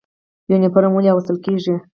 [0.51, 1.75] یونفورم ولې اغوستل کیږي؟